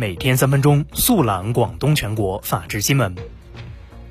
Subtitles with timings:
[0.00, 3.16] 每天三分钟速览广东全国法治新闻。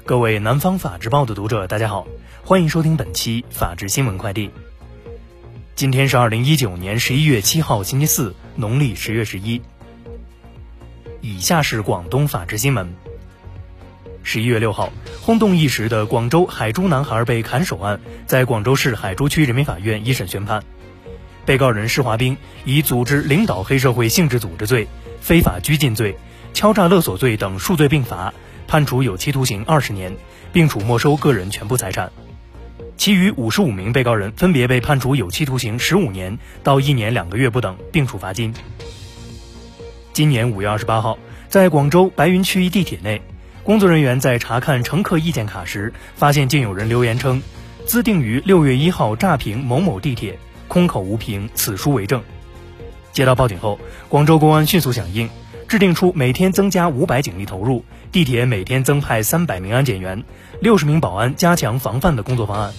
[0.03, 2.05] 各位南方法制报的读者，大家好，
[2.43, 4.51] 欢迎收听本期法治新闻快递。
[5.75, 9.61] 今天是二零一九年十一月七号，星期四，农历十月十一。
[11.21, 12.93] 以下是广东法治新闻。
[14.23, 14.91] 十一月六号，
[15.21, 20.65] 轰动一时的广州海珠男孩被砍手案，在广州市海珠区人民法院一审宣判。
[21.47, 22.35] 被告人施华兵
[22.65, 24.85] 以组织领导黑社会性质组织罪、
[25.21, 26.17] 非法拘禁罪、
[26.53, 28.33] 敲诈勒索罪等数罪并罚，
[28.67, 30.13] 判处有期徒刑二十年，
[30.51, 32.11] 并处没收个人全部财产。
[32.97, 38.53] 其余五十五名被告人分别被判处有期徒刑十五年到一年两个月不等，并处罚金。
[40.11, 43.21] 今年五月二十八号，在广州白云区一地铁内，
[43.63, 47.41] 工作人员在查看乘客意见卡时，发现竟有人留言称
[47.87, 52.21] ：“自定于六月一号炸平某某地铁。”空口无凭，此书为证。
[53.11, 55.29] 接到报警后，广州公安迅速响应，
[55.67, 60.23] 制定出每天增加五百警力投入，地铁每天增派三百名安检员、
[60.61, 62.73] 六十名保安加强防范的工作方案。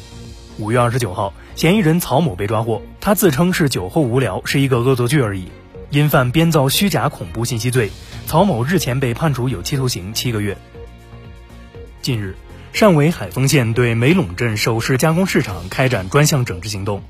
[0.59, 5.48] 五月二十九号，嫌疑人曹某被抓获，他自称是酒后无聊，是一个恶作剧而已。
[5.91, 7.91] 因犯编造虚假恐怖信息罪，
[8.27, 10.56] 曹某日前被判处有期徒刑七个月。
[12.03, 12.36] 近日，
[12.75, 17.03] 汕尾海丰县对梅陇镇首饰加工市场开展专项整治行动。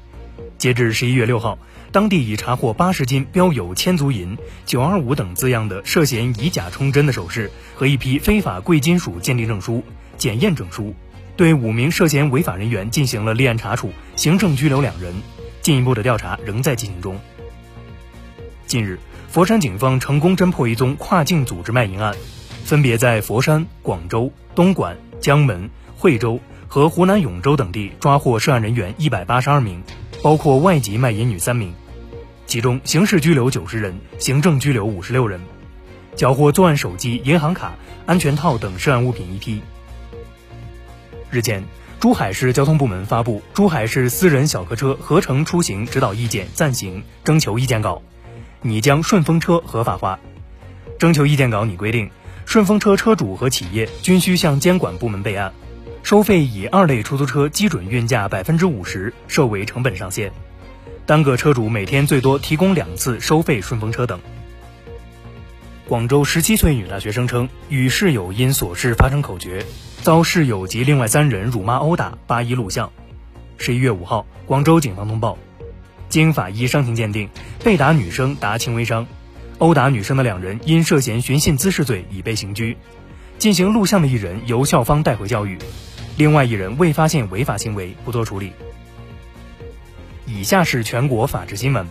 [0.59, 1.57] 截至十一月六号，
[1.93, 9.85] 当地已查获八十斤标有“千足银”“九二五”等字样的涉嫌以假充真的首饰和一批非法贵金属鉴定证书、
[10.17, 10.95] 检验证书，
[11.37, 15.15] 对五名涉嫌违法人员进行了立案查处，行政拘留两人，
[15.63, 17.17] 进一步的调查仍在进行中。
[18.67, 22.17] 近日，佛山警方成功侦破一宗跨境组织卖淫案，
[22.65, 29.81] 分别在佛山、广州、东莞、江门、惠州和湖南永州等地抓获涉案人员一百八十二名。
[30.23, 31.73] 包括外籍卖淫女三名，
[32.47, 35.41] 其中刑事拘留九十人，行政拘留五十六人，
[36.17, 37.75] 缴获作案手机、银行卡、
[38.05, 39.63] 安全套等涉案物品一批。
[41.31, 41.63] 日前，
[42.01, 47.97] 珠海市交通部门发布《珠海市私人小客车合乘出行指导意见暂行征求意见稿》，
[48.63, 50.19] 拟将顺风车合法化。
[50.99, 52.11] 征求意见稿拟规定，
[52.45, 55.53] 顺风车车主和企业均需向监管部门备案。
[56.03, 60.33] 收费以二类出租车基准运价百分之五十设为成本上限，
[61.05, 64.19] 单个车主每天最多提供两次收费顺风车等。
[65.87, 69.65] 广州十七岁女大学生称，与室友因琐事发生口角，
[70.03, 72.91] 遭室友及另外三人辱骂殴打，八一录像。
[73.57, 75.39] 十一月五号，广州警方通报，
[76.09, 77.29] 经法医伤情鉴定，
[77.65, 79.07] 被打女生达轻微伤，
[79.59, 82.77] 殴打女生的两人因涉嫌寻衅滋事罪已被刑拘，
[83.39, 85.57] 进行录像的一人由校方带回教育。
[86.17, 88.53] 另外一人未发现违法行为，不做处理。
[90.27, 91.87] 以下是全国法制新闻。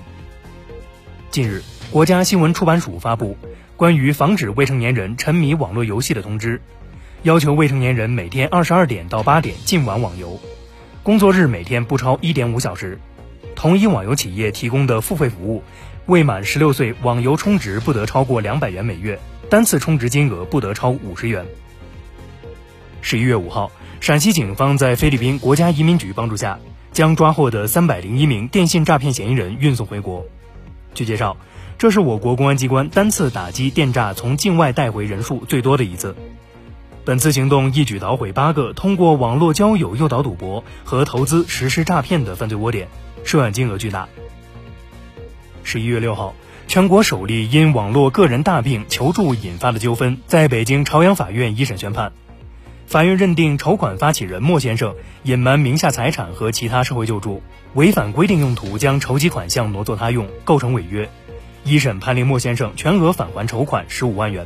[1.31, 3.38] 近日，国家新闻出版署发布
[3.78, 6.62] 关于防止未成年人沉迷网络游戏的通知，
[7.24, 10.40] 要求未成年人每天二十二点到八点禁玩网游，
[11.02, 13.00] 工作日每天不超一点五小时。
[13.56, 15.63] 同一网游企业提供的付费服务，
[16.06, 19.18] 未满十六岁网游充值不得超过两百元每月，
[19.50, 21.46] 单次充值金额不得超五十元。
[23.02, 23.72] 十一月五号。
[24.00, 26.59] 陕西警方在菲律宾国家移民局帮助下，
[26.91, 30.24] 将抓获的三百零一名电信诈骗嫌疑人运送回国。
[30.94, 31.36] 据介绍，
[31.80, 36.16] 这是我国公安机关单次打击电诈从境外带回人数最多的一次。
[37.06, 42.88] 本次行动一举捣毁八个通过网络交友诱导赌博和投资实施诈骗的犯罪窝点，
[43.24, 44.07] 涉案金额巨大。
[45.63, 46.36] 十一月六号，
[46.68, 52.12] 全国首例因网络个人大病求助引发的纠纷，在北京朝阳法院一审宣判。
[52.88, 57.42] 法院认定筹款发起人莫先生隐瞒名下财产和其他社会救助，
[57.74, 61.10] 违反规定用途将筹集款项挪作他用，构成违约。
[61.64, 64.46] 一审判令莫先生全额返还筹款十五万元。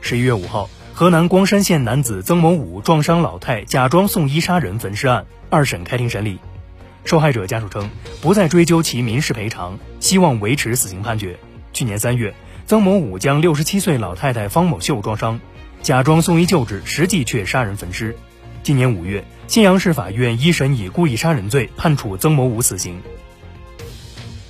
[0.00, 6.38] 十一月五号，河南光山县男子曾某武撞伤老太，假装送医杀人焚尸案二审开庭审理，
[7.04, 7.90] 受害者家属称
[8.20, 11.38] 不再追究其民事赔偿，希望维持死刑判决。
[11.72, 12.34] 去年三月，
[12.66, 15.40] 曾某武将六十七岁老太太方某秀撞伤。
[15.82, 18.14] 假装送医救治，实际却杀人焚尸。
[18.62, 23.00] 今年五月，信阳市法院一审以故意杀人罪判处曾某武死刑。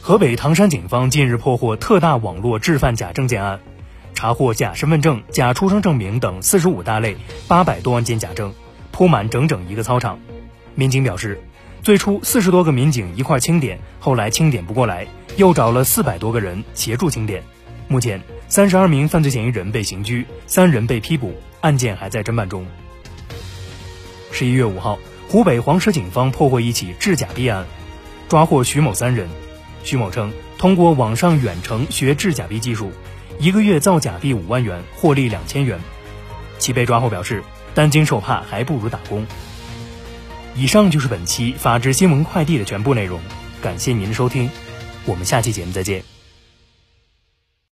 [0.00, 3.60] 河北唐山警方近日破获特大网络制贩假证件案，
[4.12, 7.16] 查获假身份证、假出生证明等四十五大类
[7.46, 8.52] 八百多万件假证，
[8.90, 10.19] 铺满整整一个操场。
[10.75, 11.40] 民警表示，
[11.82, 15.06] 最初四十多个民警一块清点，后来清点不过来，
[15.36, 17.42] 又找了四百多个人协助清点。
[17.88, 18.20] 目前。
[18.50, 22.66] 三十二名犯罪嫌疑人被刑拘，三人被批捕，案件还在侦办中。
[24.32, 24.98] 十一月五号，
[25.28, 27.64] 湖北黄石警方破获一起制假币案，
[28.28, 29.28] 抓获徐某三人。
[29.84, 32.90] 徐某称，通过网上远程学制假币技术，
[33.38, 35.78] 一个月造假币五万元，获利两千元。
[36.58, 39.24] 其被抓后表示，担惊受怕还不如打工。
[40.55, 43.20] 以上就是本期法治新闻快递的全部内容，
[43.62, 44.50] 感谢您的收听，
[45.06, 46.19] 我们下期节目再见。